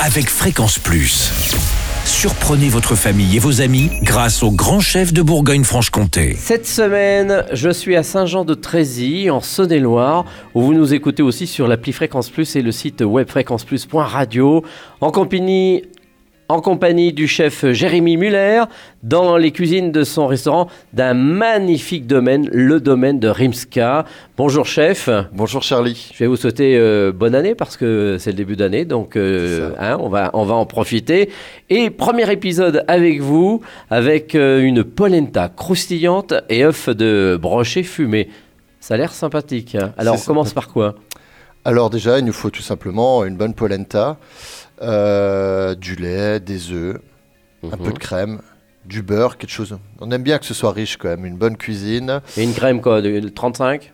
[0.00, 1.30] avec Fréquence Plus.
[2.04, 6.36] Surprenez votre famille et vos amis grâce au grand chef de Bourgogne-Franche-Comté.
[6.38, 11.92] Cette semaine, je suis à Saint-Jean-de-Trézy, en Saône-et-Loire, où vous nous écoutez aussi sur l'appli
[11.92, 14.64] Fréquence Plus et le site webfréquenceplus.radio,
[15.00, 15.84] en compagnie
[16.48, 18.64] en compagnie du chef Jérémy Muller
[19.02, 24.04] dans les cuisines de son restaurant d'un magnifique domaine, le domaine de Rimska.
[24.36, 25.08] Bonjour chef.
[25.32, 26.10] Bonjour Charlie.
[26.12, 29.70] Je vais vous souhaiter euh, bonne année parce que c'est le début d'année, donc euh,
[29.78, 31.30] hein, on, va, on va en profiter.
[31.70, 38.28] Et premier épisode avec vous, avec euh, une polenta croustillante et œuf de brochet fumé.
[38.80, 39.76] Ça a l'air sympathique.
[39.76, 39.92] hein.
[39.96, 40.94] Alors on commence par quoi?
[41.64, 44.18] Alors déjà, il nous faut tout simplement une bonne polenta,
[44.82, 46.98] euh, du lait, des œufs,
[47.72, 48.40] un peu de crème,
[48.84, 49.78] du beurre, quelque chose.
[50.00, 52.20] On aime bien que ce soit riche quand même, une bonne cuisine.
[52.36, 53.92] Et une crème quoi de 35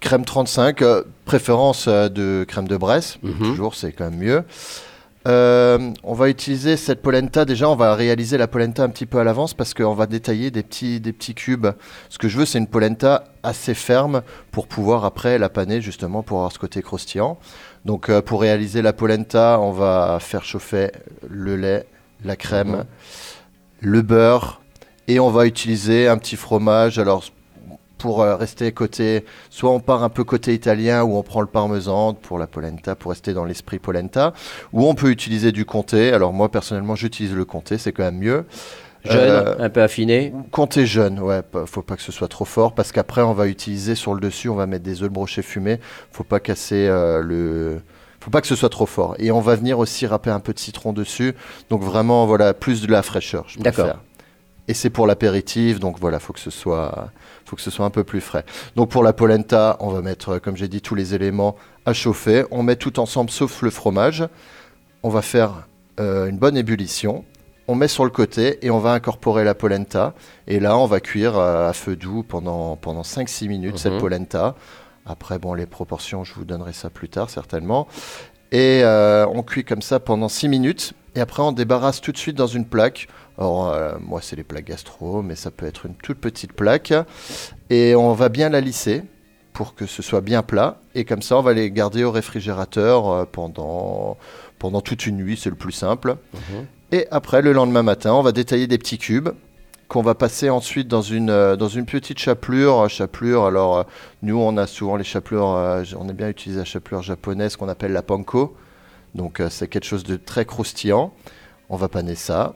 [0.00, 3.38] Crème 35, euh, préférence euh, de crème de Bresse, Mhm.
[3.38, 4.44] toujours c'est quand même mieux.
[5.26, 9.18] Euh, on va utiliser cette polenta, déjà on va réaliser la polenta un petit peu
[9.18, 11.66] à l'avance parce qu'on va détailler des petits, des petits cubes.
[12.10, 16.22] Ce que je veux c'est une polenta assez ferme pour pouvoir après la paner justement
[16.22, 17.38] pour avoir ce côté croustillant.
[17.84, 20.92] Donc euh, pour réaliser la polenta, on va faire chauffer
[21.28, 21.86] le lait,
[22.24, 22.84] la crème, Mhm.
[23.80, 24.60] le beurre
[25.08, 26.98] et on va utiliser un petit fromage.
[27.00, 27.24] Alors
[27.98, 31.46] pour euh, rester côté, soit on part un peu côté italien ou on prend le
[31.46, 34.32] parmesan pour la polenta pour rester dans l'esprit polenta,
[34.72, 36.12] ou on peut utiliser du comté.
[36.12, 38.44] Alors moi personnellement j'utilise le comté, c'est quand même mieux.
[39.04, 40.32] Jeune, Euh, un peu affiné.
[40.50, 43.94] Comté jeune, ouais, faut pas que ce soit trop fort parce qu'après on va utiliser
[43.94, 45.78] sur le dessus, on va mettre des œufs de brochet fumés.
[46.10, 47.80] Faut pas casser euh, le,
[48.20, 49.14] faut pas que ce soit trop fort.
[49.20, 51.34] Et on va venir aussi râper un peu de citron dessus.
[51.70, 53.44] Donc vraiment voilà plus de la fraîcheur.
[53.48, 53.84] je D'accord.
[53.84, 54.02] préfère.
[54.68, 57.10] Et c'est pour l'apéritif, donc voilà, faut que ce soit,
[57.44, 58.44] faut que ce soit un peu plus frais.
[58.74, 61.92] Donc pour la polenta, on va mettre, euh, comme j'ai dit, tous les éléments à
[61.92, 62.44] chauffer.
[62.50, 64.24] On met tout ensemble sauf le fromage.
[65.04, 65.66] On va faire
[66.00, 67.24] euh, une bonne ébullition.
[67.68, 70.14] On met sur le côté et on va incorporer la polenta.
[70.48, 74.00] Et là, on va cuire euh, à feu doux pendant, pendant 5-6 minutes cette Mhm.
[74.00, 74.54] polenta.
[75.04, 77.86] Après, bon, les proportions, je vous donnerai ça plus tard, certainement.
[78.52, 80.92] Et euh, on cuit comme ça pendant 6 minutes.
[81.14, 83.08] Et après, on débarrasse tout de suite dans une plaque.
[83.38, 86.92] Alors, euh, moi, c'est les plaques gastro, mais ça peut être une toute petite plaque.
[87.70, 89.02] Et on va bien la lisser
[89.52, 90.78] pour que ce soit bien plat.
[90.94, 94.18] Et comme ça, on va les garder au réfrigérateur euh, pendant,
[94.58, 96.16] pendant toute une nuit, c'est le plus simple.
[96.34, 96.66] Mhm.
[96.92, 99.30] Et après, le lendemain matin, on va détailler des petits cubes
[99.88, 102.80] qu'on va passer ensuite dans une, euh, dans une petite chapelure.
[102.84, 103.82] Euh, Chapelure, alors euh,
[104.22, 107.92] nous, on a souvent les chapelures, on aime bien utiliser la chapelure japonaise qu'on appelle
[107.92, 108.56] la panko.
[109.14, 111.12] Donc c'est quelque chose de très croustillant.
[111.70, 112.54] On va paner ça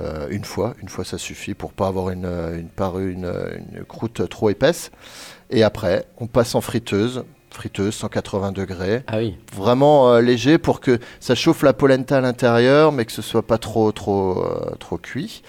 [0.00, 2.68] euh, une fois, une fois ça suffit pour pas avoir une, une,
[3.00, 3.32] une,
[3.76, 4.90] une croûte trop épaisse.
[5.50, 9.36] Et après, on passe en friteuse, friteuse 180 degrés Ah oui.
[9.54, 13.46] vraiment euh, léger pour que ça chauffe la polenta à l'intérieur, mais que ce soit
[13.46, 15.42] pas trop trop euh, trop cuit.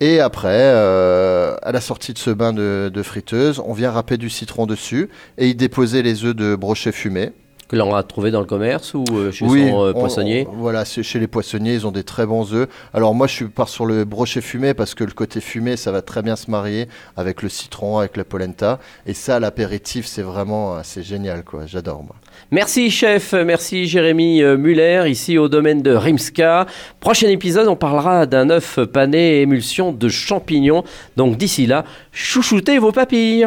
[0.00, 4.16] Et après, euh, à la sortie de ce bain de, de friteuse, on vient râper
[4.16, 7.32] du citron dessus et y déposer les œufs de brochet fumé.
[7.70, 10.44] Que l'on a trouvé dans le commerce ou euh, chez oui, son euh, on- poissonnier
[10.50, 12.68] on- voilà, c'est chez les poissonniers, ils ont des très bons œufs.
[12.92, 16.02] Alors moi, je pars sur le brochet fumé parce que le côté fumé, ça va
[16.02, 18.80] très bien se marier avec le citron, avec la polenta.
[19.06, 21.66] Et ça, l'apéritif, c'est vraiment, euh, c'est génial, quoi.
[21.66, 22.16] J'adore, moi.
[22.50, 26.66] Merci chef, merci Jérémy euh, Muller, ici au domaine de Rimska.
[26.98, 30.82] Prochain épisode, on parlera d'un œuf pané émulsion de champignons.
[31.16, 33.46] Donc d'ici là, chouchoutez vos papilles.